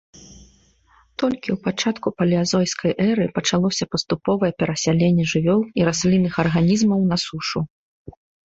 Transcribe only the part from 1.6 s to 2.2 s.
пачатку